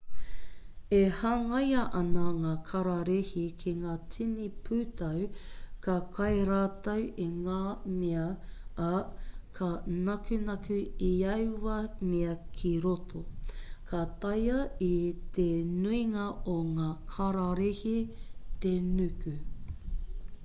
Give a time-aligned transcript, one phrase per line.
[0.97, 5.25] e hangaia ana ngā kararehe ki ngā tini pūtau
[5.87, 7.57] ka kai rātou i ngā
[7.97, 8.23] mea
[8.87, 9.01] ā
[9.59, 9.67] ka
[10.07, 11.77] nakunaku i aua
[12.13, 13.21] mea ki roto
[13.91, 14.59] ka taea
[14.89, 14.95] e
[15.39, 16.25] te nuinga
[16.55, 17.93] o ngā kararehe
[18.65, 19.35] te nuku